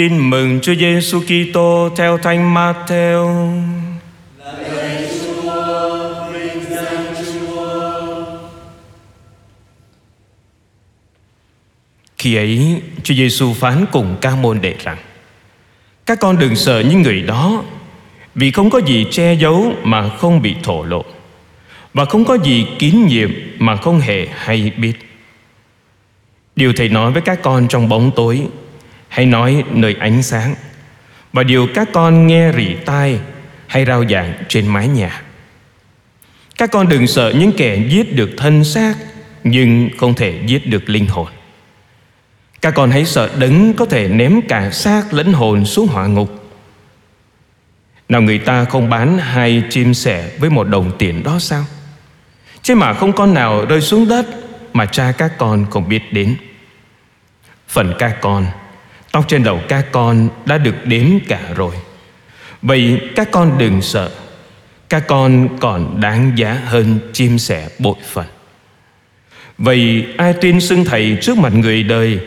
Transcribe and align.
Tin 0.00 0.30
mừng 0.30 0.60
Chúa 0.60 0.74
Giêsu 0.74 1.20
Kitô 1.20 1.88
theo 1.96 2.18
Thánh 2.18 2.54
Matthew. 2.54 3.52
Khi 12.18 12.36
ấy, 12.36 12.82
Chúa 13.02 13.14
Giêsu 13.14 13.54
phán 13.54 13.86
cùng 13.92 14.16
các 14.20 14.34
môn 14.36 14.60
đệ 14.60 14.74
rằng: 14.84 14.96
Các 16.06 16.20
con 16.20 16.38
đừng 16.38 16.56
sợ 16.56 16.80
những 16.80 17.02
người 17.02 17.22
đó, 17.22 17.62
vì 18.34 18.50
không 18.50 18.70
có 18.70 18.78
gì 18.78 19.06
che 19.10 19.34
giấu 19.34 19.72
mà 19.82 20.08
không 20.08 20.42
bị 20.42 20.54
thổ 20.62 20.84
lộ, 20.84 21.04
và 21.94 22.04
không 22.04 22.24
có 22.24 22.34
gì 22.34 22.66
kín 22.78 23.06
nhiệm 23.06 23.30
mà 23.58 23.76
không 23.76 24.00
hề 24.00 24.26
hay 24.34 24.72
biết. 24.76 24.94
Điều 26.56 26.72
Thầy 26.76 26.88
nói 26.88 27.12
với 27.12 27.22
các 27.22 27.42
con 27.42 27.68
trong 27.68 27.88
bóng 27.88 28.10
tối, 28.16 28.46
hay 29.10 29.26
nói 29.26 29.64
nơi 29.70 29.96
ánh 30.00 30.22
sáng, 30.22 30.54
và 31.32 31.42
điều 31.42 31.68
các 31.74 31.88
con 31.92 32.26
nghe 32.26 32.52
rỉ 32.52 32.74
tai 32.74 33.20
hay 33.66 33.84
rao 33.84 34.04
giảng 34.08 34.34
trên 34.48 34.66
mái 34.66 34.88
nhà. 34.88 35.22
Các 36.58 36.70
con 36.72 36.88
đừng 36.88 37.06
sợ 37.06 37.32
những 37.36 37.52
kẻ 37.56 37.76
giết 37.88 38.16
được 38.16 38.30
thân 38.36 38.64
xác 38.64 38.94
nhưng 39.44 39.90
không 39.98 40.14
thể 40.14 40.42
giết 40.46 40.66
được 40.66 40.88
linh 40.88 41.06
hồn. 41.06 41.26
Các 42.60 42.74
con 42.74 42.90
hãy 42.90 43.04
sợ 43.04 43.30
đấng 43.38 43.74
có 43.74 43.84
thể 43.84 44.08
ném 44.08 44.40
cả 44.48 44.70
xác 44.70 45.12
lẫn 45.12 45.32
hồn 45.32 45.64
xuống 45.64 45.86
hỏa 45.86 46.06
ngục. 46.06 46.52
Nào 48.08 48.22
người 48.22 48.38
ta 48.38 48.64
không 48.64 48.90
bán 48.90 49.18
hai 49.18 49.62
chim 49.70 49.94
sẻ 49.94 50.30
với 50.38 50.50
một 50.50 50.68
đồng 50.68 50.92
tiền 50.98 51.22
đó 51.22 51.38
sao? 51.38 51.64
Chứ 52.62 52.74
mà 52.74 52.94
không 52.94 53.12
con 53.12 53.34
nào 53.34 53.64
rơi 53.64 53.80
xuống 53.80 54.08
đất 54.08 54.26
mà 54.72 54.86
cha 54.86 55.12
các 55.18 55.32
con 55.38 55.66
không 55.70 55.88
biết 55.88 56.12
đến. 56.12 56.36
Phần 57.68 57.94
các 57.98 58.16
con, 58.20 58.46
tóc 59.12 59.24
trên 59.28 59.44
đầu 59.44 59.60
các 59.68 59.86
con 59.92 60.28
đã 60.46 60.58
được 60.58 60.86
đếm 60.86 61.06
cả 61.28 61.40
rồi. 61.56 61.74
Vậy 62.62 63.00
các 63.16 63.28
con 63.30 63.58
đừng 63.58 63.82
sợ, 63.82 64.10
các 64.88 65.04
con 65.06 65.58
còn 65.60 66.00
đáng 66.00 66.32
giá 66.36 66.60
hơn 66.66 66.98
chim 67.12 67.38
sẻ 67.38 67.68
bội 67.78 67.96
phần. 68.12 68.26
Vậy 69.58 70.06
ai 70.16 70.32
tuyên 70.32 70.60
xưng 70.60 70.84
thầy 70.84 71.18
trước 71.20 71.38
mặt 71.38 71.54
người 71.54 71.82
đời 71.82 72.20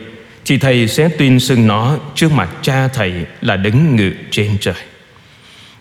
thì 0.45 0.57
thầy 0.57 0.87
sẽ 0.87 1.09
tuyên 1.09 1.39
xưng 1.39 1.67
nó 1.67 1.97
trước 2.15 2.31
mặt 2.31 2.49
cha 2.61 2.87
thầy 2.87 3.13
là 3.41 3.55
đứng 3.55 3.95
ngự 3.95 4.11
trên 4.31 4.57
trời. 4.61 4.75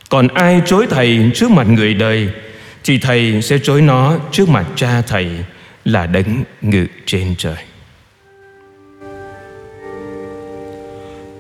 Còn 0.09 0.29
ai 0.29 0.61
chối 0.67 0.87
thầy 0.91 1.31
trước 1.35 1.51
mặt 1.51 1.67
người 1.69 1.95
đời 1.95 2.29
thì 2.85 2.99
thầy 2.99 3.43
sẽ 3.43 3.59
chối 3.63 3.83
nó 3.83 4.19
trước 4.33 4.49
mặt 4.49 4.67
cha 4.77 5.03
thầy 5.03 5.29
là 5.85 6.07
đấng 6.07 6.45
ngự 6.63 6.87
trên 7.07 7.35
trời. 7.39 7.57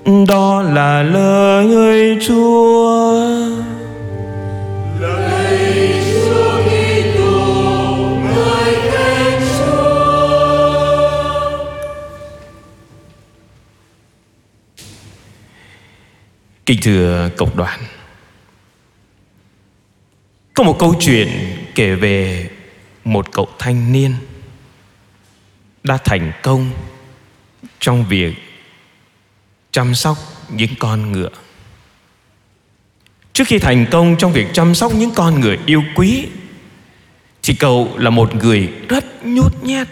Đó 0.04 0.62
là 0.62 1.02
lời 1.02 1.74
ơi 1.74 2.18
Chúa. 2.26 3.02
Kính 16.66 16.78
thưa 16.82 17.30
cộng 17.36 17.56
đoàn, 17.56 17.80
Có 20.54 20.64
một 20.64 20.76
câu 20.78 20.94
chuyện 21.00 21.28
kể 21.74 21.94
về 21.94 22.50
một 23.04 23.32
cậu 23.32 23.48
thanh 23.58 23.92
niên 23.92 24.14
đã 25.84 25.98
thành 26.04 26.32
công 26.42 26.70
trong 27.80 28.04
việc 28.08 28.34
chăm 29.72 29.94
sóc 29.94 30.18
những 30.48 30.74
con 30.78 31.12
ngựa. 31.12 31.30
Trước 33.32 33.44
khi 33.46 33.58
thành 33.58 33.86
công 33.90 34.16
trong 34.18 34.32
việc 34.32 34.46
chăm 34.52 34.74
sóc 34.74 34.94
những 34.94 35.10
con 35.14 35.40
người 35.40 35.58
yêu 35.66 35.82
quý 35.96 36.28
thì 37.42 37.54
cậu 37.54 37.98
là 37.98 38.10
một 38.10 38.34
người 38.34 38.72
rất 38.88 39.04
nhút 39.24 39.62
nhát. 39.62 39.88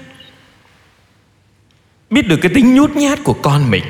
Biết 2.11 2.23
được 2.23 2.39
cái 2.43 2.53
tính 2.55 2.75
nhút 2.75 2.91
nhát 2.91 3.19
của 3.25 3.37
con 3.43 3.71
mình, 3.71 3.85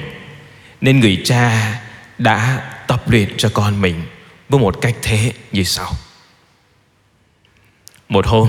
nên 0.81 1.00
người 1.00 1.21
cha 1.25 1.75
đã 2.19 2.67
tập 2.87 3.11
luyện 3.11 3.37
cho 3.37 3.50
con 3.55 3.81
mình 3.81 4.03
với 4.49 4.61
một 4.61 4.81
cách 4.81 4.97
thế 5.03 5.33
như 5.53 5.65
sau. 5.65 5.93
Một 8.09 8.27
hôm 8.27 8.49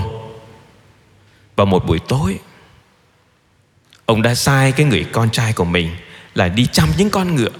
vào 1.56 1.66
một 1.66 1.86
buổi 1.86 1.98
tối, 2.08 2.38
ông 4.06 4.22
đã 4.22 4.34
sai 4.34 4.72
cái 4.72 4.86
người 4.86 5.06
con 5.12 5.30
trai 5.30 5.52
của 5.52 5.64
mình 5.64 5.96
là 6.34 6.48
đi 6.48 6.66
chăm 6.72 6.88
những 6.96 7.10
con 7.10 7.36
ngựa. 7.36 7.50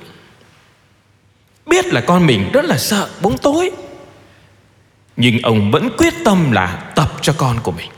Biết 1.66 1.87
là 1.87 2.00
con 2.00 2.27
mình 2.27 2.50
rất 2.53 2.65
là 2.65 2.78
sợ 2.78 3.09
bóng 3.21 3.38
tối 3.38 3.71
nhưng 5.16 5.38
ông 5.43 5.71
vẫn 5.71 5.91
quyết 5.99 6.15
tâm 6.25 6.53
là 6.53 6.66
tập 6.94 7.12
cho 7.22 7.34
con 7.38 7.60
của 7.62 7.72
mình. 7.72 7.91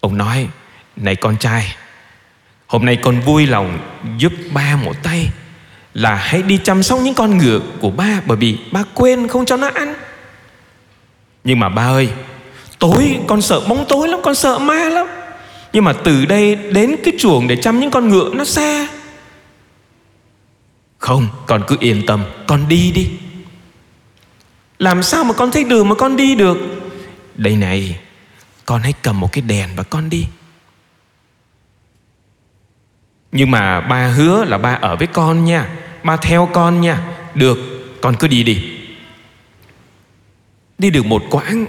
Ông 0.00 0.18
nói: 0.18 0.48
"Này 0.96 1.16
con 1.16 1.36
trai, 1.36 1.76
hôm 2.66 2.84
nay 2.84 2.96
con 3.02 3.20
vui 3.20 3.46
lòng 3.46 3.78
giúp 4.18 4.32
ba 4.52 4.76
một 4.76 5.02
tay 5.02 5.28
là 5.94 6.14
hãy 6.14 6.42
đi 6.42 6.58
chăm 6.64 6.82
sóc 6.82 7.00
những 7.00 7.14
con 7.14 7.38
ngựa 7.38 7.60
của 7.80 7.90
ba 7.90 8.20
bởi 8.26 8.36
vì 8.36 8.58
ba 8.72 8.84
quên 8.94 9.28
không 9.28 9.46
cho 9.46 9.56
nó 9.56 9.70
ăn. 9.74 9.94
Nhưng 11.44 11.60
mà 11.60 11.68
ba 11.68 11.86
ơi, 11.86 12.08
tối 12.78 13.18
con 13.26 13.42
sợ 13.42 13.60
bóng 13.68 13.84
tối 13.88 14.08
lắm, 14.08 14.20
con 14.22 14.34
sợ 14.34 14.58
ma 14.58 14.88
lắm. 14.88 15.06
Nhưng 15.72 15.84
mà 15.84 15.92
từ 15.92 16.26
đây 16.26 16.54
đến 16.54 16.96
cái 17.04 17.14
chuồng 17.18 17.48
để 17.48 17.56
chăm 17.56 17.80
những 17.80 17.90
con 17.90 18.08
ngựa 18.08 18.30
nó 18.34 18.44
xa. 18.44 18.88
Không, 20.98 21.28
con 21.46 21.62
cứ 21.66 21.76
yên 21.80 22.06
tâm, 22.06 22.24
con 22.46 22.68
đi 22.68 22.92
đi. 22.92 23.10
Làm 24.78 25.02
sao 25.02 25.24
mà 25.24 25.32
con 25.32 25.50
thấy 25.50 25.64
đường 25.64 25.88
mà 25.88 25.94
con 25.94 26.16
đi 26.16 26.34
được? 26.34 26.58
Đây 27.34 27.56
này, 27.56 28.00
con 28.66 28.82
hãy 28.82 28.92
cầm 29.02 29.20
một 29.20 29.32
cái 29.32 29.42
đèn 29.42 29.68
và 29.76 29.82
con 29.82 30.10
đi. 30.10 30.26
Nhưng 33.32 33.50
mà 33.50 33.80
ba 33.80 34.06
hứa 34.06 34.44
là 34.44 34.58
ba 34.58 34.74
ở 34.74 34.96
với 34.96 35.06
con 35.06 35.44
nha 35.44 35.68
Ba 36.02 36.16
theo 36.16 36.48
con 36.52 36.80
nha 36.80 37.02
Được 37.34 37.58
con 38.02 38.16
cứ 38.16 38.28
đi 38.28 38.42
đi 38.42 38.78
Đi 40.78 40.90
được 40.90 41.06
một 41.06 41.22
quãng 41.30 41.66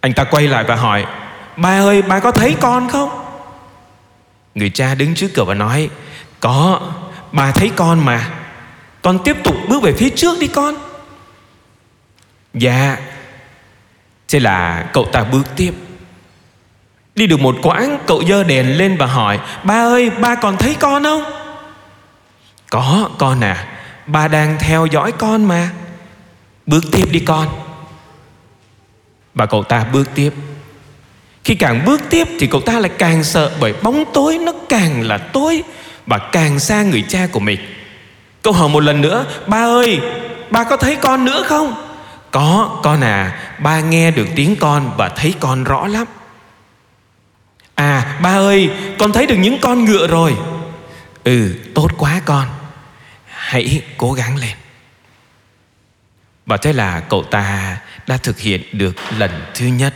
Anh 0.00 0.12
ta 0.12 0.24
quay 0.24 0.48
lại 0.48 0.64
và 0.64 0.76
hỏi 0.76 1.06
Ba 1.56 1.80
ơi 1.80 2.02
ba 2.02 2.20
có 2.20 2.30
thấy 2.30 2.56
con 2.60 2.88
không 2.88 3.10
Người 4.54 4.70
cha 4.70 4.94
đứng 4.94 5.14
trước 5.14 5.28
cửa 5.34 5.44
và 5.44 5.54
nói 5.54 5.90
Có 6.40 6.92
Bà 7.34 7.50
thấy 7.50 7.70
con 7.76 8.04
mà. 8.04 8.30
Con 9.02 9.18
tiếp 9.24 9.36
tục 9.44 9.56
bước 9.68 9.82
về 9.82 9.92
phía 9.92 10.10
trước 10.10 10.38
đi 10.40 10.46
con. 10.46 10.74
Dạ. 12.54 12.96
Thế 14.28 14.40
là 14.40 14.88
cậu 14.92 15.04
ta 15.12 15.24
bước 15.24 15.42
tiếp. 15.56 15.74
Đi 17.14 17.26
được 17.26 17.40
một 17.40 17.56
quãng, 17.62 17.98
cậu 18.06 18.24
dơ 18.24 18.44
đèn 18.44 18.78
lên 18.78 18.96
và 18.96 19.06
hỏi, 19.06 19.40
Ba 19.64 19.74
ơi, 19.74 20.10
ba 20.10 20.34
còn 20.34 20.56
thấy 20.56 20.74
con 20.74 21.02
không? 21.02 21.24
Có, 22.70 23.10
con 23.18 23.40
à. 23.40 23.66
Ba 24.06 24.28
đang 24.28 24.56
theo 24.60 24.86
dõi 24.86 25.12
con 25.12 25.44
mà. 25.44 25.70
Bước 26.66 26.84
tiếp 26.92 27.08
đi 27.10 27.20
con. 27.20 27.48
Và 29.34 29.46
cậu 29.46 29.62
ta 29.62 29.84
bước 29.84 30.08
tiếp. 30.14 30.32
Khi 31.44 31.54
càng 31.54 31.84
bước 31.84 32.00
tiếp 32.10 32.28
Thì 32.38 32.46
cậu 32.46 32.60
ta 32.60 32.78
lại 32.78 32.90
càng 32.98 33.24
sợ 33.24 33.52
Bởi 33.60 33.74
bóng 33.82 34.04
tối 34.12 34.38
nó 34.38 34.52
càng 34.68 35.02
là 35.02 35.18
tối. 35.18 35.62
Và 36.06 36.18
càng 36.32 36.58
xa 36.58 36.82
người 36.82 37.04
cha 37.08 37.26
của 37.32 37.40
mình. 37.40 37.60
Câu 38.42 38.52
hỏi 38.52 38.68
một 38.68 38.80
lần 38.80 39.00
nữa, 39.00 39.26
Ba 39.46 39.64
ơi, 39.64 40.00
ba 40.50 40.64
có 40.64 40.76
thấy 40.76 40.96
con 40.96 41.24
nữa 41.24 41.44
không? 41.46 41.74
Có, 42.30 42.80
con 42.82 43.00
à 43.00 43.40
Ba 43.58 43.80
nghe 43.80 44.10
được 44.10 44.26
tiếng 44.36 44.56
con 44.56 44.94
Và 44.96 45.08
thấy 45.08 45.34
con 45.40 45.64
rõ 45.64 45.86
lắm. 45.86 46.06
À 47.74 48.18
ba 48.22 48.36
ơi, 48.36 48.70
con 48.98 49.12
thấy 49.12 49.26
được 49.26 49.36
những 49.36 49.58
con 49.60 49.84
ngựa 49.84 50.06
rồi. 50.06 50.36
Ừ 51.24 51.54
tốt 51.74 51.88
quá 51.98 52.20
con. 52.24 52.48
Hãy 53.26 53.82
cố 53.96 54.12
gắng 54.12 54.36
lên. 54.36 54.56
Và 56.46 56.56
thế 56.56 56.72
là 56.72 57.00
cậu 57.00 57.22
ta 57.22 57.76
đã 58.06 58.16
thực 58.16 58.38
hiện 58.38 58.62
được 58.72 58.96
lần 59.18 59.30
thứ 59.54 59.66
nhất 59.66 59.94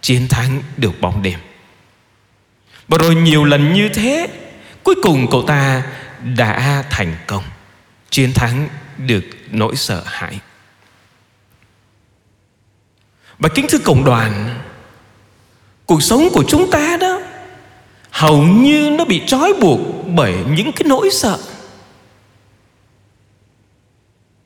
Chiến 0.00 0.28
thắng 0.28 0.62
được 0.76 1.00
bóng 1.00 1.22
đêm. 1.22 1.38
Và 2.88 2.98
rồi 2.98 3.14
nhiều 3.14 3.44
lần 3.44 3.72
như 3.72 3.88
thế 3.88 4.28
Cuối 4.84 4.94
cùng 5.02 5.26
cậu 5.30 5.42
ta 5.46 5.82
đã 6.36 6.84
thành 6.90 7.16
công. 7.26 7.44
Chiến 8.10 8.32
thắng 8.32 8.68
được 8.98 9.24
nỗi 9.50 9.76
sợ 9.76 10.02
hãi. 10.06 10.38
Và 13.38 13.48
kính 13.48 13.66
thưa 13.68 13.78
cộng 13.84 14.04
đoàn, 14.04 14.60
Cuộc 15.86 16.02
sống 16.02 16.28
của 16.32 16.44
chúng 16.48 16.70
ta 16.70 16.96
đó 16.96 17.20
Hầu 18.10 18.42
như 18.42 18.90
nó 18.90 19.04
bị 19.04 19.22
trói 19.26 19.52
buộc 19.60 19.80
Bởi 20.06 20.34
những 20.56 20.72
cái 20.72 20.84
nỗi 20.88 21.10
sợ. 21.12 21.38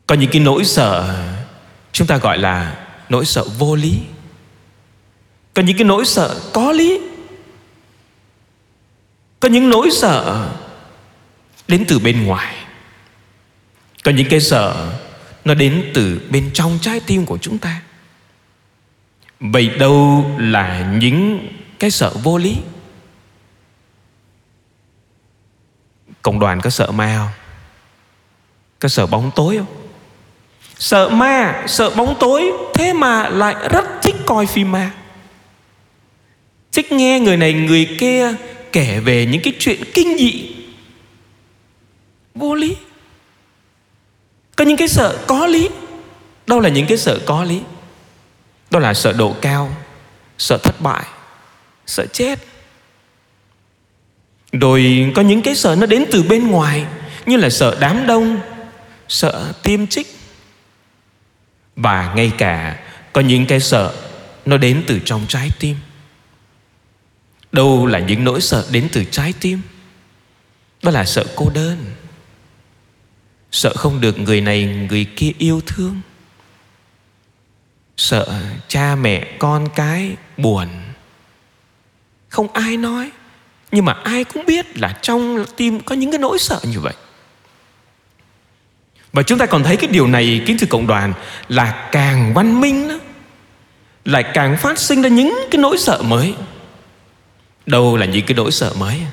Có 0.07 0.15
những 0.15 0.31
cái 0.31 0.43
nỗi 0.43 0.65
sợ 0.65 1.15
Chúng 1.95 2.07
ta 2.07 2.17
gọi 2.17 2.39
là 2.39 2.77
nỗi 3.09 3.25
sợ 3.25 3.45
vô 3.59 3.75
lý. 3.75 3.99
Có 5.55 5.63
những 5.63 5.77
cái 5.77 5.85
nỗi 5.85 6.05
sợ 6.05 6.41
có 6.53 6.73
lý. 6.73 7.01
Có 9.45 9.51
những 9.51 9.71
nỗi 9.71 9.91
sợ 9.91 10.49
Đến 11.69 11.85
từ 11.89 11.99
bên 11.99 12.27
ngoài 12.27 12.55
Có 14.05 14.11
những 14.11 14.27
cái 14.31 14.41
sợ 14.41 14.93
Nó 15.45 15.55
đến 15.55 15.91
từ 15.95 16.21
bên 16.31 16.51
trong 16.55 16.79
trái 16.83 17.01
tim 17.01 17.27
của 17.27 17.39
chúng 17.39 17.59
ta 17.59 17.81
Vậy 19.41 19.69
đâu 19.69 20.31
là 20.39 20.93
những 21.01 21.49
cái 21.79 21.91
sợ 21.91 22.11
vô 22.23 22.39
lý 22.39 22.57
Cộng 26.23 26.39
đoàn 26.39 26.61
có 26.61 26.71
sợ 26.71 26.91
ma 26.91 27.17
không? 27.19 27.43
Có 28.79 28.89
sợ 28.89 29.07
bóng 29.07 29.31
tối 29.35 29.59
không? 29.59 29.89
Sợ 30.79 31.09
ma, 31.09 31.65
sợ 31.67 31.91
bóng 31.91 32.17
tối 32.21 32.53
Thế 32.75 32.93
mà 32.93 33.29
lại 33.29 33.57
rất 33.71 33.85
thích 34.03 34.17
coi 34.27 34.47
phim 34.47 34.73
ma 34.73 34.91
Thích 36.73 36.93
nghe 36.93 37.21
người 37.21 37.37
này 37.37 37.53
người 37.53 37.97
kia 38.01 38.35
Kể 38.75 39.01
về 39.01 39.27
những 39.27 39.41
cái 39.43 39.53
chuyện 39.59 39.81
kinh 39.95 40.19
dị, 40.19 40.51
Vô 42.35 42.55
lý. 42.55 42.77
Có 44.57 44.65
những 44.65 44.77
cái 44.77 44.89
sợ 44.89 45.19
có 45.27 45.47
lý. 45.47 45.69
Đâu 46.47 46.61
là 46.61 46.69
những 46.69 46.87
cái 46.87 46.99
sợ 46.99 47.19
có 47.27 47.45
lý? 47.45 47.61
Đó 48.71 48.79
là 48.79 48.95
sợ 48.95 49.13
độ 49.13 49.37
cao, 49.41 49.77
Sợ 50.39 50.59
thất 50.59 50.81
bại, 50.81 51.05
Sợ 51.87 52.07
chết. 52.07 52.39
Rồi 54.53 55.13
có 55.15 55.23
những 55.23 55.43
cái 55.43 55.55
sợ 55.55 55.77
nó 55.81 55.87
đến 55.87 56.05
từ 56.11 56.23
bên 56.23 56.51
ngoài, 56.51 56.87
Như 57.27 57.37
là 57.37 57.51
sợ 57.51 57.77
đám 57.81 58.07
đông, 58.07 58.41
Sợ 59.09 59.53
tiêm 59.63 59.87
trích 59.87 60.07
Và 61.77 62.13
ngay 62.17 62.33
cả 62.39 62.81
Có 63.13 63.21
những 63.21 63.47
cái 63.47 63.61
sợ 63.61 63.95
Nó 64.45 64.57
đến 64.57 64.85
từ 64.87 65.01
trong 65.05 65.25
trái 65.29 65.51
tim. 65.61 65.77
Đâu 67.55 67.87
là 67.87 67.99
những 67.99 68.25
nỗi 68.25 68.41
sợ 68.41 68.67
đến 68.71 68.89
từ 68.93 69.05
trái 69.05 69.35
tim? 69.41 69.61
Đó 70.83 70.91
là 70.91 71.05
sợ 71.05 71.25
cô 71.37 71.51
đơn. 71.55 71.85
Sợ 73.53 73.73
không 73.77 74.01
được 74.01 74.19
người 74.19 74.41
này, 74.41 74.65
người 74.65 75.05
kia 75.17 75.33
yêu 75.39 75.61
thương. 75.67 76.01
Sợ 77.97 78.41
cha 78.69 78.95
mẹ, 78.95 79.37
con 79.39 79.69
cái 79.75 80.17
buồn. 80.37 80.69
Không 82.29 82.53
ai 82.53 82.77
nói, 82.77 83.11
Nhưng 83.73 83.85
mà 83.85 83.93
ai 83.93 84.25
cũng 84.25 84.47
biết 84.47 84.79
là 84.79 84.99
trong 85.03 85.45
tim 85.57 85.81
có 85.81 85.95
những 85.95 86.11
cái 86.11 86.19
nỗi 86.19 86.39
sợ 86.39 86.61
như 86.63 86.81
vậy. 86.81 86.95
Và 89.13 89.23
chúng 89.23 89.39
ta 89.39 89.47
còn 89.47 89.63
thấy 89.63 89.77
cái 89.77 89.91
điều 89.91 90.07
này, 90.07 90.43
Kính 90.47 90.59
thưa 90.59 90.67
cộng 90.71 90.87
đoàn, 90.87 91.13
Là 91.49 91.89
càng 91.93 92.35
văn 92.35 92.61
minh 92.61 92.89
đó, 92.89 92.99
Lại 94.05 94.25
càng 94.35 94.57
phát 94.57 94.79
sinh 94.79 95.03
ra 95.03 95.09
những 95.09 95.49
cái 95.51 95.61
nỗi 95.61 95.79
sợ 95.79 96.03
mới. 96.03 96.35
Đâu 97.67 97.97
là 97.97 98.07
những 98.07 98.27
cái 98.27 98.35
nỗi 98.35 98.53
sợ 98.53 98.73
mới 98.79 98.99
à? 98.99 99.11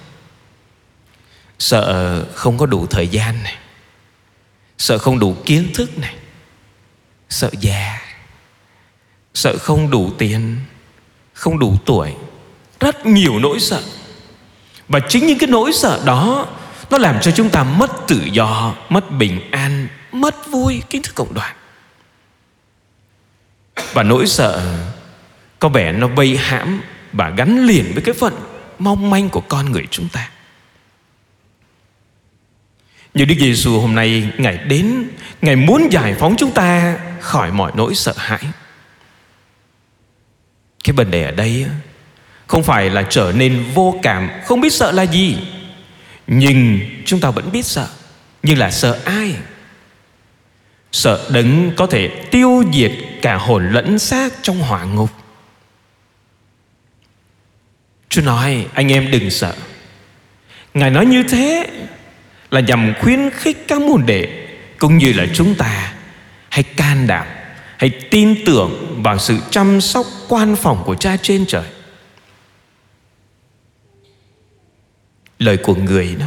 Sợ 1.60 2.26
không 2.36 2.58
có 2.58 2.66
đủ 2.66 2.86
thời 2.86 3.08
gian 3.08 3.44
này. 3.44 3.58
Sợ 4.78 4.98
không 4.98 5.20
đủ 5.20 5.36
kiến 5.46 5.72
thức 5.74 5.98
này. 5.98 6.16
Sợ 7.30 7.50
già. 7.60 8.02
Sợ 9.34 9.58
không 9.58 9.90
đủ 9.90 10.12
tiền. 10.18 10.58
Không 11.34 11.60
đủ 11.60 11.78
tuổi. 11.86 12.14
Rất 12.80 13.06
nhiều 13.06 13.40
nỗi 13.40 13.60
sợ. 13.60 13.84
Và 14.88 15.00
chính 15.10 15.28
những 15.28 15.40
cái 15.40 15.50
nỗi 15.50 15.74
sợ 15.74 16.02
đó, 16.06 16.48
Nó 16.90 16.98
làm 16.98 17.22
cho 17.22 17.32
chúng 17.32 17.50
ta 17.50 17.64
mất 17.64 17.92
tự 18.08 18.22
do, 18.32 18.76
Mất 18.90 19.12
bình 19.12 19.52
an, 19.52 19.88
Mất 20.12 20.48
vui, 20.48 20.82
kiến 20.90 21.02
thức 21.02 21.16
cộng 21.16 21.34
đoàn. 21.34 21.56
Và 23.94 24.04
nỗi 24.04 24.28
sợ 24.28 24.78
Có 25.60 25.70
vẻ 25.70 25.92
nó 25.92 26.08
vây 26.08 26.38
hãm. 26.38 26.82
Và 27.14 27.30
gắn 27.30 27.66
liền 27.66 27.92
với 27.94 28.04
cái 28.04 28.14
phận 28.14 28.34
Mong 28.80 29.10
manh 29.10 29.30
của 29.30 29.42
con 29.42 29.72
người 29.72 29.88
chúng 29.92 30.10
ta. 30.10 30.30
Như 33.14 33.26
Đức 33.26 33.36
Giêsu 33.40 33.80
hôm 33.80 33.96
nay, 33.96 34.30
Ngài 34.38 34.58
đến, 34.58 35.10
Ngài 35.42 35.56
muốn 35.56 35.88
giải 35.92 36.16
phóng 36.20 36.36
chúng 36.38 36.52
ta 36.52 36.98
Khỏi 37.20 37.52
mọi 37.52 37.72
nỗi 37.76 37.96
sợ 37.96 38.14
hãi. 38.18 38.44
Cái 40.84 40.94
vấn 40.94 41.12
đề 41.12 41.24
ở 41.24 41.32
đây 41.32 41.66
Không 42.48 42.64
phải 42.64 42.90
là 42.90 43.04
trở 43.10 43.34
nên 43.36 43.64
vô 43.74 44.00
cảm, 44.04 44.30
Không 44.46 44.62
biết 44.62 44.74
sợ 44.74 44.92
là 44.92 45.04
gì, 45.04 45.38
Nhưng 46.28 46.80
chúng 47.06 47.20
ta 47.20 47.32
vẫn 47.32 47.52
biết 47.52 47.66
sợ. 47.66 47.88
Nhưng 48.44 48.58
là 48.58 48.72
sợ 48.72 49.00
ai? 49.06 49.36
Sợ 50.92 51.30
đấng 51.34 51.72
có 51.76 51.88
thể 51.88 52.08
tiêu 52.32 52.64
diệt 52.74 52.92
Cả 53.22 53.36
hồn 53.36 53.70
lẫn 53.72 54.00
xác 54.00 54.34
trong 54.42 54.60
hỏa 54.60 54.84
ngục. 54.84 55.10
Chúa 58.12 58.22
nói, 58.22 58.66
anh 58.74 58.92
em 58.92 59.12
đừng 59.12 59.30
sợ. 59.30 59.54
Ngài 60.74 60.92
nói 60.92 61.06
như 61.06 61.24
thế 61.24 61.68
là 62.50 62.60
nhằm 62.60 62.94
khuyến 63.02 63.30
khích 63.30 63.66
các 63.68 63.82
môn 63.82 64.06
đệ 64.06 64.48
cũng 64.78 64.98
như 64.98 65.14
là 65.14 65.26
chúng 65.34 65.56
ta 65.56 65.94
hãy 66.50 66.64
can 66.64 67.08
đảm, 67.08 67.28
hãy 67.78 67.90
tin 67.90 68.46
tưởng 68.46 69.02
vào 69.04 69.18
sự 69.18 69.38
chăm 69.50 69.82
sóc 69.82 70.06
quan 70.28 70.56
phòng 70.56 70.84
của 70.86 70.96
cha 70.96 71.18
trên 71.18 71.46
trời. 71.46 71.64
Lời 75.40 75.58
của 75.58 75.76
người 75.76 76.16
đó, 76.20 76.26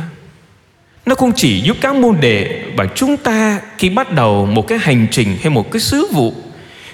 nó 1.07 1.15
không 1.15 1.33
chỉ 1.37 1.61
giúp 1.61 1.77
các 1.81 1.95
môn 1.95 2.21
đệ 2.21 2.63
và 2.77 2.87
chúng 2.95 3.17
ta 3.17 3.61
khi 3.79 3.91
bắt 3.91 4.13
đầu 4.13 4.47
một 4.47 4.69
cái 4.69 4.79
hành 4.79 5.07
trình 5.11 5.37
hay 5.41 5.51
một 5.51 5.71
cái 5.73 5.81
sứ 5.81 6.07
vụ, 6.13 6.35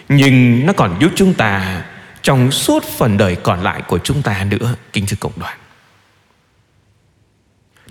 nhưng 0.09 0.67
nó 0.67 0.73
còn 0.73 0.97
giúp 1.01 1.11
chúng 1.17 1.35
ta 1.35 1.83
trong 2.23 2.51
suốt 2.53 2.85
phần 2.85 3.17
đời 3.17 3.37
còn 3.37 3.63
lại 3.63 3.83
của 3.89 3.99
chúng 3.99 4.23
ta 4.23 4.45
nữa 4.45 4.75
kính 4.93 5.07
thưa 5.07 5.17
cộng 5.21 5.33
đoàn. 5.37 5.59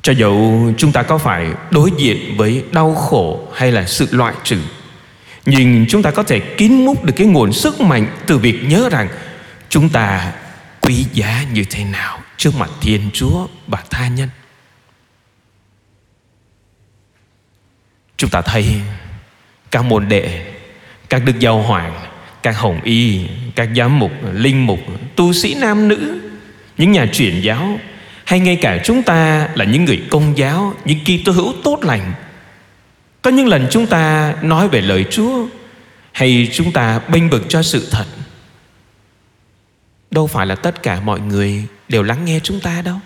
Cho 0.01 0.13
dẫu 0.13 0.73
chúng 0.77 0.91
ta 0.91 1.03
có 1.03 1.17
phải 1.17 1.47
đối 1.71 1.91
diện 1.97 2.37
với 2.37 2.63
đau 2.71 2.95
khổ 2.95 3.47
hay 3.53 3.71
là 3.71 3.85
sự 3.85 4.07
loại 4.11 4.33
trừ 4.43 4.57
Nhưng 5.45 5.85
chúng 5.89 6.01
ta 6.01 6.11
có 6.11 6.23
thể 6.23 6.39
kín 6.39 6.85
múc 6.85 7.03
được 7.03 7.13
cái 7.15 7.27
nguồn 7.27 7.53
sức 7.53 7.81
mạnh 7.81 8.07
từ 8.27 8.37
việc 8.37 8.63
nhớ 8.63 8.89
rằng 8.91 9.07
Chúng 9.69 9.89
ta 9.89 10.33
quý 10.81 11.05
giá 11.13 11.43
như 11.53 11.65
thế 11.69 11.83
nào 11.83 12.19
trước 12.37 12.55
mặt 12.55 12.69
Thiên 12.81 13.09
Chúa 13.13 13.47
và 13.67 13.83
tha 13.89 14.07
nhân. 14.07 14.29
Chúng 18.17 18.29
ta 18.29 18.41
thấy 18.41 18.81
các 19.71 19.85
môn 19.85 20.09
đệ, 20.09 20.53
các 21.09 21.21
đức 21.25 21.39
giáo 21.39 21.61
hoàng, 21.61 22.08
các 22.43 22.57
hồng 22.57 22.79
y, 22.83 23.21
các 23.55 23.69
giám 23.75 23.99
mục, 23.99 24.11
linh 24.33 24.67
mục, 24.67 24.79
tu 25.15 25.33
sĩ 25.33 25.55
nam 25.55 25.87
nữ, 25.87 26.19
những 26.77 26.91
nhà 26.91 27.05
truyền 27.13 27.41
giáo 27.41 27.79
hay 28.25 28.39
ngay 28.39 28.55
cả 28.55 28.81
chúng 28.83 29.03
ta 29.03 29.49
là 29.55 29.65
những 29.65 29.85
người 29.85 30.01
công 30.09 30.37
giáo 30.37 30.73
những 30.85 30.99
kỳ 31.05 31.23
tô 31.25 31.31
hữu 31.31 31.53
tốt 31.63 31.79
lành. 31.83 32.13
Có 33.21 33.31
những 33.31 33.47
lần 33.47 33.67
chúng 33.71 33.87
ta 33.87 34.33
nói 34.41 34.69
về 34.69 34.81
lời 34.81 35.05
chúa 35.11 35.47
hay 36.11 36.49
chúng 36.53 36.71
ta 36.71 36.99
bênh 36.99 37.29
vực 37.29 37.45
cho 37.49 37.63
sự 37.63 37.87
thật. 37.91 38.05
Đâu 40.11 40.27
phải 40.27 40.45
là 40.45 40.55
tất 40.55 40.83
cả 40.83 40.99
mọi 40.99 41.19
người 41.19 41.63
đều 41.89 42.03
lắng 42.03 42.25
nghe 42.25 42.39
chúng 42.43 42.59
ta 42.59 42.81
đâu. 42.81 42.99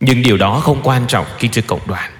Nhưng 0.00 0.22
điều 0.22 0.36
đó 0.36 0.60
không 0.60 0.80
quan 0.82 1.06
trọng 1.06 1.26
khi 1.38 1.48
chưa 1.48 1.62
cộng 1.62 1.86
đoàn. 1.86 2.12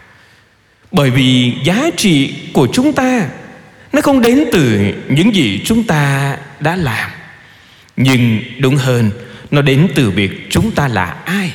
Bởi 0.93 1.11
vì 1.11 1.53
giá 1.65 1.91
trị 1.97 2.35
của 2.53 2.69
chúng 2.73 2.93
ta 2.93 3.29
nó 3.95 4.01
không 4.03 4.21
đến 4.21 4.45
từ 4.53 4.93
những 5.09 5.35
gì 5.35 5.63
chúng 5.65 5.85
ta 5.85 6.37
đã 6.61 6.77
làm. 6.77 7.11
Nhưng 7.97 8.43
đúng 8.59 8.77
hơn, 8.77 9.11
nó 9.51 9.63
đến 9.63 9.89
từ 9.95 10.11
việc 10.11 10.47
chúng 10.51 10.71
ta 10.71 10.89
là 10.89 11.05
ai? 11.25 11.53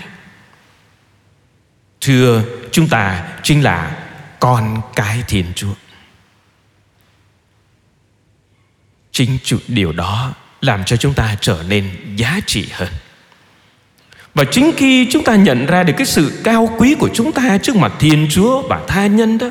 Thưa, 2.02 2.44
chúng 2.72 2.88
ta 2.88 3.24
chính 3.44 3.64
là 3.64 3.98
con 4.40 4.82
cái 4.96 5.24
thiên 5.28 5.46
chúa. 5.56 5.74
Chính 9.12 9.38
chủ, 9.44 9.58
điều 9.68 9.92
đó 9.92 10.34
làm 10.62 10.84
cho 10.84 10.98
chúng 10.98 11.14
ta 11.14 11.36
trở 11.42 11.64
nên 11.68 11.90
giá 12.16 12.40
trị 12.46 12.68
hơn. 12.72 12.90
Và 14.34 14.44
chính 14.44 14.72
khi 14.78 15.08
chúng 15.12 15.24
ta 15.24 15.36
nhận 15.36 15.66
ra 15.66 15.84
được 15.84 15.94
cái 15.98 16.06
sự 16.06 16.42
cao 16.44 16.76
quý 16.78 16.96
của 17.00 17.10
chúng 17.14 17.32
ta 17.32 17.58
trước 17.58 17.76
mặt 17.76 17.92
thiên 18.00 18.28
chúa 18.32 18.62
và 18.62 18.82
tha 18.88 19.08
nhân 19.08 19.38
đó 19.38 19.48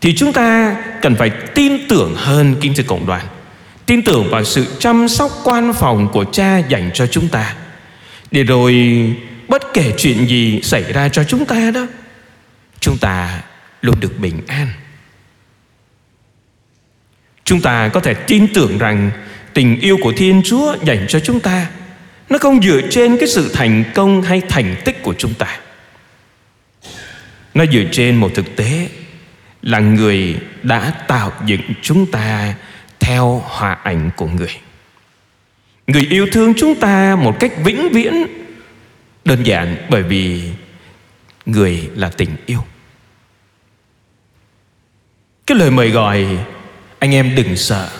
thì 0.00 0.14
chúng 0.16 0.32
ta 0.32 0.76
cần 1.02 1.16
phải 1.16 1.30
tin 1.30 1.88
tưởng 1.88 2.14
hơn 2.16 2.56
kinh 2.60 2.74
tế 2.74 2.84
cộng 2.86 3.06
đoàn. 3.06 3.26
Tin 3.86 4.02
tưởng 4.02 4.30
vào 4.30 4.44
sự 4.44 4.66
chăm 4.78 5.08
sóc 5.08 5.30
quan 5.44 5.72
phòng 5.72 6.08
của 6.12 6.24
cha 6.24 6.58
dành 6.58 6.90
cho 6.94 7.06
chúng 7.06 7.28
ta. 7.28 7.54
Để 8.30 8.42
rồi 8.42 8.74
bất 9.48 9.62
kể 9.74 9.92
chuyện 9.98 10.26
gì 10.28 10.60
xảy 10.62 10.92
ra 10.92 11.08
cho 11.08 11.24
chúng 11.24 11.46
ta 11.46 11.70
đó, 11.70 11.86
chúng 12.80 12.98
ta 12.98 13.42
luôn 13.82 14.00
được 14.00 14.18
bình 14.18 14.40
an. 14.46 14.68
Chúng 17.44 17.60
ta 17.60 17.88
có 17.88 18.00
thể 18.00 18.14
tin 18.14 18.54
tưởng 18.54 18.78
rằng 18.78 19.10
tình 19.54 19.80
yêu 19.80 19.98
của 20.02 20.12
thiên 20.16 20.42
chúa 20.44 20.76
dành 20.84 21.06
cho 21.08 21.20
chúng 21.20 21.40
ta, 21.40 21.66
nó 22.30 22.38
không 22.38 22.62
dựa 22.62 22.80
trên 22.90 23.16
cái 23.18 23.28
sự 23.28 23.50
thành 23.54 23.84
công 23.94 24.22
hay 24.22 24.42
thành 24.48 24.76
tích 24.84 25.02
của 25.02 25.14
chúng 25.18 25.34
ta. 25.34 25.58
Nó 27.54 27.64
dựa 27.72 27.84
trên 27.92 28.16
một 28.16 28.30
thực 28.34 28.56
tế 28.56 28.88
là 29.66 29.78
người 29.78 30.36
đã 30.62 30.92
tạo 31.08 31.32
dựng 31.46 31.60
chúng 31.82 32.06
ta 32.06 32.54
theo 33.00 33.42
hòa 33.44 33.72
ảnh 33.72 34.10
của 34.16 34.26
người. 34.26 34.60
Người 35.86 36.06
yêu 36.10 36.26
thương 36.32 36.54
chúng 36.56 36.74
ta 36.74 37.16
một 37.16 37.40
cách 37.40 37.52
vĩnh 37.64 37.88
viễn, 37.92 38.26
đơn 39.24 39.46
giản 39.46 39.76
bởi 39.90 40.02
vì 40.02 40.50
người 41.46 41.90
là 41.94 42.08
tình 42.08 42.36
yêu. 42.46 42.60
Cái 45.46 45.58
lời 45.58 45.70
mời 45.70 45.90
gọi, 45.90 46.26
Anh 46.98 47.14
em 47.14 47.34
đừng 47.34 47.56
sợ, 47.56 47.90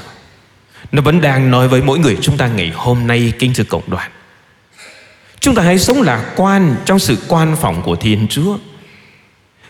Nó 0.92 1.02
vẫn 1.02 1.20
đang 1.20 1.50
nói 1.50 1.68
với 1.68 1.82
mỗi 1.82 1.98
người 1.98 2.16
chúng 2.20 2.36
ta 2.36 2.48
ngày 2.48 2.72
hôm 2.74 3.06
nay 3.06 3.32
kinh 3.38 3.54
thưa 3.54 3.64
cộng 3.64 3.90
đoàn. 3.90 4.10
Chúng 5.40 5.54
ta 5.54 5.62
hãy 5.62 5.78
sống 5.78 6.02
lạc 6.02 6.32
quan 6.36 6.76
Trong 6.84 6.98
sự 6.98 7.18
quan 7.28 7.56
phòng 7.56 7.82
của 7.82 7.96
Thiên 7.96 8.26
Chúa. 8.30 8.58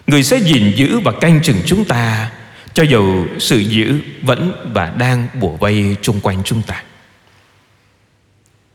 Người 0.06 0.22
sẽ 0.22 0.38
gìn 0.38 0.72
giữ 0.76 1.00
và 1.00 1.12
canh 1.20 1.42
chừng 1.42 1.60
chúng 1.66 1.84
ta, 1.84 2.30
Cho 2.74 2.82
dù 2.82 3.26
sự 3.38 3.58
giữ 3.58 4.00
vẫn 4.22 4.70
và 4.74 4.92
đang 4.98 5.28
bủa 5.40 5.56
vây 5.56 5.96
chung 6.02 6.20
quanh 6.20 6.42
chúng 6.44 6.62
ta. 6.62 6.82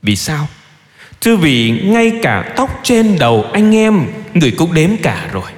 Vì 0.01 0.15
sao? 0.15 0.47
Thưa 1.21 1.35
vì 1.35 1.71
ngay 1.83 2.11
cả 2.23 2.53
tóc 2.55 2.79
trên 2.83 3.17
đầu 3.19 3.43
anh 3.53 3.75
em, 3.75 4.07
Người 4.33 4.51
cũng 4.51 4.73
đếm 4.73 4.89
cả 5.03 5.29
rồi. 5.31 5.51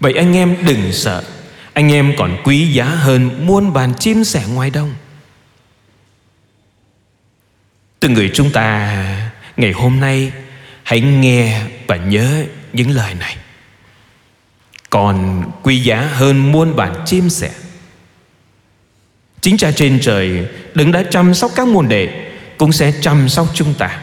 Vậy 0.00 0.12
anh 0.16 0.36
em 0.36 0.56
đừng 0.66 0.92
sợ, 0.92 1.24
Anh 1.72 1.92
em 1.92 2.12
còn 2.18 2.36
quý 2.44 2.72
giá 2.72 2.84
hơn 2.84 3.46
muôn 3.46 3.72
bàn 3.72 3.94
chim 3.98 4.24
sẻ 4.24 4.44
ngoài 4.54 4.70
đông 4.70 4.94
Từng 8.00 8.14
người 8.14 8.30
chúng 8.34 8.50
ta, 8.50 9.04
ngày 9.56 9.72
hôm 9.72 10.00
nay 10.00 10.32
Hãy 10.82 11.00
nghe 11.00 11.60
và 11.86 11.96
nhớ 11.96 12.44
những 12.72 12.90
lời 12.90 13.14
này. 13.14 13.36
Còn 14.90 15.44
quý 15.62 15.80
giá 15.80 16.00
hơn 16.00 16.52
muôn 16.52 16.76
bản 16.76 16.94
chim 17.04 17.30
sẻ. 17.30 17.50
Chính 19.40 19.56
cha 19.56 19.70
trên 19.70 19.98
trời 20.02 20.46
Đấng 20.74 20.92
đã 20.92 21.02
chăm 21.10 21.34
sóc 21.34 21.50
các 21.56 21.68
môn 21.68 21.88
đệ 21.88 22.30
Cũng 22.58 22.72
sẽ 22.72 22.92
chăm 23.00 23.28
sóc 23.28 23.46
chúng 23.54 23.74
ta. 23.74 24.00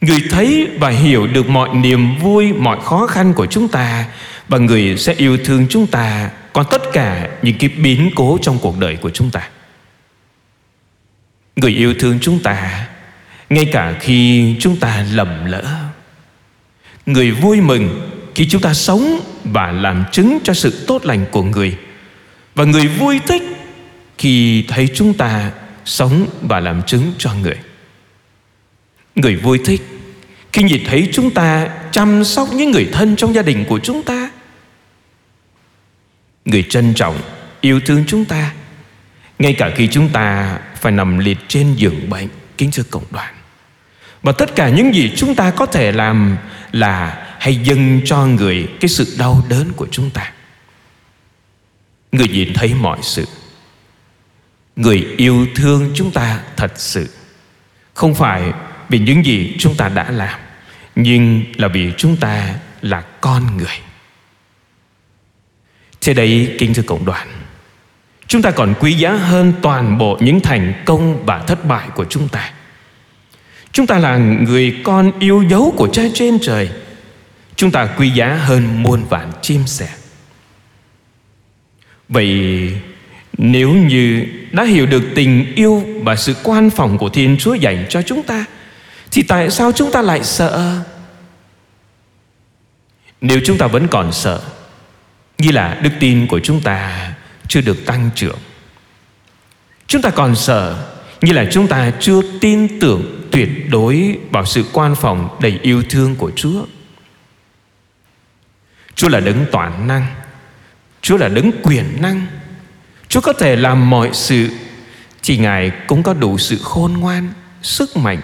Người 0.00 0.22
thấy 0.30 0.68
và 0.80 0.88
hiểu 0.88 1.26
được 1.26 1.48
mọi 1.48 1.74
niềm 1.74 2.18
vui, 2.18 2.52
mọi 2.52 2.78
khó 2.84 3.06
khăn 3.06 3.32
của 3.34 3.46
chúng 3.46 3.68
ta 3.68 4.04
Và 4.48 4.58
người 4.58 4.98
sẽ 4.98 5.14
yêu 5.14 5.38
thương 5.44 5.66
chúng 5.68 5.86
ta 5.86 6.30
Còn 6.52 6.66
tất 6.70 6.82
cả 6.92 7.28
những 7.42 7.58
cái 7.58 7.70
biến 7.76 8.10
cố 8.14 8.38
trong 8.42 8.58
cuộc 8.58 8.78
đời 8.78 8.96
của 8.96 9.10
chúng 9.10 9.30
ta. 9.30 9.48
Người 11.56 11.72
yêu 11.72 11.94
thương 11.98 12.18
chúng 12.20 12.42
ta 12.42 12.86
Ngay 13.50 13.64
cả 13.72 13.94
khi 14.00 14.54
chúng 14.60 14.76
ta 14.76 15.04
lầm 15.12 15.44
lỡ. 15.46 15.78
Người 17.06 17.30
vui 17.30 17.60
mừng 17.60 18.11
khi 18.34 18.46
chúng 18.48 18.62
ta 18.62 18.74
sống 18.74 19.20
Và 19.44 19.72
làm 19.72 20.04
chứng 20.12 20.38
cho 20.44 20.54
sự 20.54 20.84
tốt 20.86 21.04
lành 21.04 21.24
của 21.30 21.42
người. 21.42 21.76
Và 22.54 22.64
người 22.64 22.88
vui 22.88 23.20
thích 23.26 23.42
khi 24.18 24.64
thấy 24.68 24.88
chúng 24.94 25.14
ta 25.14 25.50
sống 25.84 26.26
và 26.42 26.60
làm 26.60 26.82
chứng 26.82 27.12
cho 27.18 27.34
người. 27.34 27.56
Người 29.14 29.36
vui 29.36 29.58
thích 29.64 29.80
khi 30.52 30.62
nhìn 30.62 30.84
thấy 30.84 31.08
chúng 31.12 31.30
ta 31.30 31.68
chăm 31.92 32.24
sóc 32.24 32.48
những 32.52 32.70
người 32.70 32.88
thân 32.92 33.16
trong 33.16 33.34
gia 33.34 33.42
đình 33.42 33.64
của 33.68 33.78
chúng 33.78 34.02
ta. 34.02 34.30
Người 36.44 36.64
trân 36.68 36.94
trọng, 36.94 37.20
yêu 37.60 37.80
thương 37.86 38.04
chúng 38.06 38.24
ta 38.24 38.52
Ngay 39.38 39.52
cả 39.52 39.70
khi 39.76 39.88
chúng 39.88 40.08
ta 40.08 40.58
phải 40.80 40.92
nằm 40.92 41.18
liệt 41.18 41.38
trên 41.48 41.74
giường 41.74 42.10
bệnh 42.10 42.28
Kính 42.58 42.70
thưa 42.70 42.82
cộng 42.90 43.04
đoàn. 43.10 43.34
Và 44.22 44.32
tất 44.32 44.56
cả 44.56 44.68
những 44.68 44.94
gì 44.94 45.12
chúng 45.16 45.34
ta 45.34 45.50
có 45.50 45.66
thể 45.66 45.92
làm 45.92 46.36
Là 46.72 47.26
hay 47.42 47.56
dâng 47.56 48.00
cho 48.04 48.26
người 48.26 48.68
cái 48.80 48.88
sự 48.88 49.16
đau 49.18 49.44
đớn 49.48 49.72
của 49.76 49.86
chúng 49.90 50.10
ta. 50.10 50.32
Người 52.12 52.28
nhìn 52.28 52.54
thấy 52.54 52.74
mọi 52.74 52.98
sự. 53.02 53.26
Người 54.76 55.06
yêu 55.16 55.46
thương 55.54 55.90
chúng 55.94 56.10
ta 56.10 56.40
thật 56.56 56.72
sự. 56.76 57.08
Không 57.94 58.14
phải 58.14 58.52
vì 58.88 58.98
những 58.98 59.24
gì 59.24 59.56
chúng 59.58 59.74
ta 59.74 59.88
đã 59.88 60.10
làm, 60.10 60.40
nhưng 60.94 61.44
là 61.56 61.68
vì 61.68 61.92
chúng 61.96 62.16
ta 62.16 62.54
là 62.82 63.00
con 63.00 63.56
người. 63.56 63.78
Thế 66.00 66.14
đấy 66.14 66.54
kính 66.58 66.74
thưa 66.74 66.82
cộng 66.82 67.04
đoàn, 67.04 67.28
chúng 68.26 68.42
ta 68.42 68.50
còn 68.50 68.74
quý 68.80 68.92
giá 68.92 69.12
hơn 69.12 69.52
toàn 69.62 69.98
bộ 69.98 70.18
những 70.20 70.40
thành 70.40 70.82
công 70.84 71.26
và 71.26 71.38
thất 71.38 71.64
bại 71.64 71.88
của 71.94 72.04
chúng 72.04 72.28
ta. 72.28 72.52
Chúng 73.72 73.86
ta 73.86 73.98
là 73.98 74.16
người 74.16 74.80
con 74.84 75.12
yêu 75.18 75.44
dấu 75.48 75.74
của 75.76 75.88
cha 75.92 76.02
trên 76.14 76.38
trời 76.42 76.70
chúng 77.56 77.70
ta 77.70 77.86
quý 77.98 78.10
giá 78.10 78.34
hơn 78.34 78.82
muôn 78.82 79.04
vạn 79.04 79.32
chim 79.42 79.66
sẻ. 79.66 79.88
Vậy 82.08 82.70
nếu 83.38 83.74
như 83.74 84.26
đã 84.52 84.64
hiểu 84.64 84.86
được 84.86 85.02
tình 85.14 85.54
yêu 85.54 85.84
và 86.02 86.16
sự 86.16 86.34
quan 86.42 86.70
phòng 86.70 86.98
của 86.98 87.08
thiên 87.08 87.36
chúa 87.38 87.54
dành 87.54 87.86
cho 87.88 88.02
chúng 88.02 88.22
ta, 88.22 88.44
thì 89.10 89.22
tại 89.22 89.50
sao 89.50 89.72
chúng 89.72 89.92
ta 89.92 90.02
lại 90.02 90.24
sợ? 90.24 90.80
Nếu 93.20 93.40
chúng 93.44 93.58
ta 93.58 93.66
vẫn 93.66 93.88
còn 93.88 94.12
sợ, 94.12 94.42
như 95.38 95.50
là 95.50 95.80
đức 95.82 95.90
tin 96.00 96.26
của 96.26 96.40
chúng 96.40 96.60
ta 96.60 97.12
chưa 97.48 97.60
được 97.60 97.86
tăng 97.86 98.10
trưởng. 98.14 98.38
Chúng 99.86 100.02
ta 100.02 100.10
còn 100.10 100.36
sợ, 100.36 100.88
như 101.20 101.32
là 101.32 101.46
chúng 101.52 101.68
ta 101.68 101.92
chưa 102.00 102.20
tin 102.40 102.80
tưởng 102.80 103.28
tuyệt 103.32 103.48
đối 103.70 104.18
vào 104.30 104.46
sự 104.46 104.64
quan 104.72 104.94
phòng 104.94 105.36
đầy 105.40 105.58
yêu 105.62 105.82
thương 105.90 106.16
của 106.16 106.30
Chúa. 106.36 106.64
Chúa 109.02 109.08
là 109.08 109.20
đấng 109.20 109.46
toàn 109.52 109.86
năng, 109.86 110.06
Chúa 111.00 111.16
là 111.16 111.28
đấng 111.28 111.50
quyền 111.62 112.02
năng. 112.02 112.26
Chúa 113.08 113.20
có 113.20 113.32
thể 113.32 113.56
làm 113.56 113.90
mọi 113.90 114.10
sự, 114.12 114.48
chỉ 115.22 115.38
Ngài 115.38 115.72
cũng 115.86 116.02
có 116.02 116.14
đủ 116.14 116.38
sự 116.38 116.58
khôn 116.62 116.92
ngoan, 116.92 117.28
sức 117.62 117.96
mạnh 117.96 118.20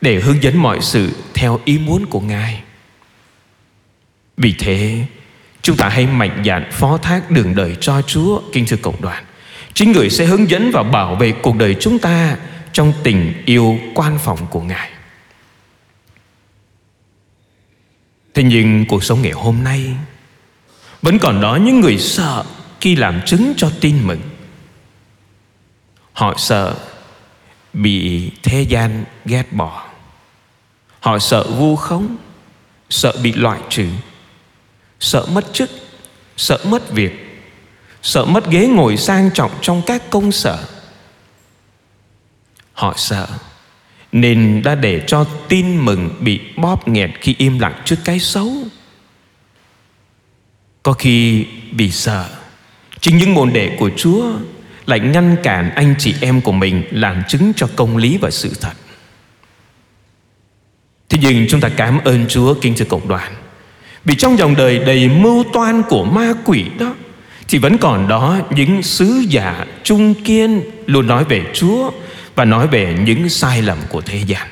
để 0.00 0.20
hướng 0.20 0.42
dẫn 0.42 0.56
mọi 0.56 0.78
sự 0.80 1.10
theo 1.34 1.60
ý 1.64 1.78
muốn 1.78 2.06
của 2.06 2.20
Ngài. 2.20 2.62
Vì 4.36 4.54
thế, 4.58 5.04
chúng 5.62 5.76
ta 5.76 5.88
hãy 5.88 6.06
mạnh 6.06 6.42
dạn 6.46 6.70
phó 6.72 6.98
thác 6.98 7.30
đường 7.30 7.54
đời 7.54 7.76
cho 7.80 8.02
Chúa, 8.02 8.42
Kinh 8.52 8.66
thưa 8.66 8.76
cộng 8.76 9.02
đoàn. 9.02 9.24
Chính 9.74 9.92
người 9.92 10.10
sẽ 10.10 10.24
hướng 10.26 10.50
dẫn 10.50 10.70
và 10.72 10.82
bảo 10.82 11.14
vệ 11.14 11.32
cuộc 11.32 11.56
đời 11.56 11.76
chúng 11.80 11.98
ta 11.98 12.36
trong 12.72 12.92
tình 13.02 13.42
yêu 13.46 13.78
quan 13.94 14.18
phòng 14.18 14.46
của 14.50 14.60
Ngài. 14.60 14.90
Thế 18.34 18.42
nhưng 18.42 18.84
cuộc 18.88 19.04
sống 19.04 19.22
ngày 19.22 19.32
hôm 19.32 19.64
nay 19.64 19.94
vẫn 21.02 21.18
còn 21.18 21.40
đó 21.40 21.56
những 21.56 21.80
người 21.80 21.98
sợ 21.98 22.44
khi 22.80 22.96
làm 22.96 23.20
chứng 23.26 23.52
cho 23.56 23.70
tin 23.80 24.06
mừng. 24.06 24.20
Họ 26.12 26.34
sợ 26.36 26.74
bị 27.72 28.30
thế 28.42 28.62
gian 28.62 29.04
ghét 29.24 29.52
bỏ. 29.52 29.86
Họ 31.00 31.18
sợ 31.18 31.44
vu 31.50 31.76
khống, 31.76 32.16
Sợ 32.90 33.12
bị 33.22 33.32
loại 33.32 33.60
trừ, 33.68 33.86
Sợ 35.00 35.26
mất 35.32 35.46
chức, 35.52 35.70
Sợ 36.36 36.58
mất 36.64 36.90
việc, 36.90 37.42
Sợ 38.02 38.24
mất 38.24 38.50
ghế 38.50 38.66
ngồi 38.66 38.96
sang 38.96 39.30
trọng 39.34 39.50
trong 39.60 39.82
các 39.86 40.10
công 40.10 40.32
sở. 40.32 40.64
Họ 42.72 42.94
sợ 42.96 43.28
Nên 44.12 44.62
đã 44.64 44.74
để 44.74 45.04
cho 45.06 45.24
tin 45.48 45.84
mừng 45.84 46.10
bị 46.20 46.40
bóp 46.56 46.88
nghẹt 46.88 47.10
khi 47.20 47.34
im 47.38 47.58
lặng 47.58 47.82
trước 47.84 47.96
cái 48.04 48.18
xấu. 48.18 48.52
Có 50.82 50.92
khi 50.92 51.46
vì 51.72 51.90
sợ, 51.90 52.28
Chính 53.00 53.16
những 53.16 53.34
môn 53.34 53.52
đệ 53.52 53.76
của 53.78 53.90
Chúa 53.96 54.32
Lại 54.86 55.00
ngăn 55.00 55.36
cản 55.42 55.70
anh 55.74 55.94
chị 55.98 56.14
em 56.20 56.40
của 56.40 56.52
mình 56.52 56.82
Làm 56.90 57.22
chứng 57.28 57.52
cho 57.56 57.68
công 57.76 57.96
lý 57.96 58.18
và 58.18 58.30
sự 58.30 58.52
thật. 58.60 58.72
Thế 61.08 61.18
nhưng 61.22 61.46
chúng 61.48 61.60
ta 61.60 61.68
cảm 61.68 62.00
ơn 62.04 62.26
Chúa 62.28 62.54
kinh 62.54 62.74
thưa 62.76 62.84
cộng 62.84 63.08
đoàn. 63.08 63.34
Vì 64.04 64.14
trong 64.14 64.38
dòng 64.38 64.56
đời 64.56 64.78
đầy 64.78 65.08
mưu 65.08 65.44
toan 65.52 65.82
của 65.88 66.04
ma 66.04 66.32
quỷ 66.44 66.66
đó, 66.78 66.94
Thì 67.48 67.58
vẫn 67.58 67.78
còn 67.78 68.08
đó 68.08 68.38
những 68.50 68.82
sứ 68.82 69.24
giả 69.28 69.66
trung 69.82 70.14
kiên 70.24 70.62
Luôn 70.86 71.06
nói 71.06 71.24
về 71.24 71.42
Chúa 71.54 71.90
Và 72.34 72.44
nói 72.44 72.68
về 72.68 72.96
những 73.04 73.28
sai 73.28 73.62
lầm 73.62 73.78
của 73.88 74.00
thế 74.00 74.22
gian. 74.26 74.48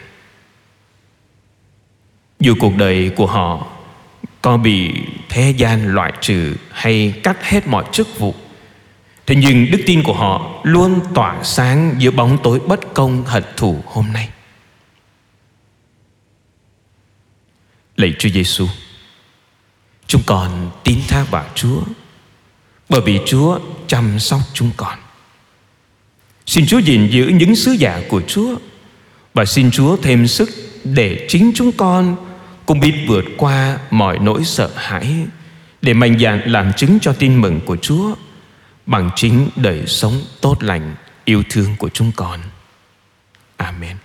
Dù 2.40 2.54
cuộc 2.61 2.76
đời 2.76 3.11
của 3.16 3.26
họ 3.26 3.66
có 4.42 4.57
bị 4.57 4.92
thế 5.28 5.54
gian 5.57 5.95
loại 5.95 6.12
trừ 6.21 6.57
hay 6.71 7.14
cắt 7.23 7.45
hết 7.45 7.66
mọi 7.66 7.85
chức 7.92 8.18
vụ 8.18 8.35
Thế 9.26 9.37
nhưng 9.37 9.71
đức 9.71 9.83
tin 9.87 10.02
của 10.02 10.12
họ 10.12 10.61
luôn 10.62 11.00
tỏa 11.14 11.45
sáng 11.45 11.95
giữa 11.99 12.11
bóng 12.11 12.38
tối 12.42 12.61
bất 12.61 12.95
công 12.95 13.25
hận 13.25 13.45
thù 13.57 13.83
hôm 13.87 14.07
nay 14.12 14.28
Lạy 17.97 18.14
Chúa 18.18 18.28
Giêsu, 18.28 18.66
chúng 20.07 20.23
con 20.26 20.71
tín 20.85 20.99
thác 21.09 21.25
vào 21.30 21.45
Chúa 21.54 21.83
bởi 22.88 23.00
vì 23.00 23.21
Chúa 23.26 23.59
chăm 23.87 24.18
sóc 24.18 24.40
chúng 24.54 24.71
con. 24.76 24.99
Xin 26.47 26.66
Chúa 26.66 26.78
gìn 26.78 27.09
giữ 27.11 27.28
những 27.35 27.57
sứ 27.57 27.73
giả 27.73 28.02
của 28.09 28.23
Chúa 28.26 28.57
và 29.35 29.45
xin 29.45 29.71
Chúa 29.71 29.97
thêm 29.97 30.26
sức 30.26 30.50
để 30.85 31.26
chính 31.28 31.52
chúng 31.54 31.73
con 31.73 32.16
cũng 32.68 32.80
biết 32.80 33.04
vượt 33.06 33.25
qua 33.37 33.78
mọi 33.90 34.18
nỗi 34.18 34.44
sợ 34.44 34.70
hãi 34.76 35.26
để 35.82 35.94
mạnh 35.94 36.18
dạn 36.18 36.42
làm 36.46 36.72
chứng 36.76 36.98
cho 37.00 37.12
tin 37.12 37.40
mừng 37.40 37.60
của 37.60 37.76
Chúa 37.76 38.14
bằng 38.87 39.10
chính 39.16 39.48
đời 39.56 39.87
sống 39.87 40.20
tốt 40.40 40.62
lành, 40.62 40.94
yêu 41.25 41.42
thương 41.50 41.76
của 41.78 41.88
chúng 41.88 42.12
con. 42.16 42.40
Amen. 43.56 43.96